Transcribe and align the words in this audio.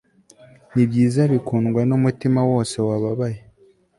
nibyiza 0.73 1.21
bikundwa 1.33 1.81
numutima 1.89 2.39
wose 2.51 2.75
wababaye 2.87 3.39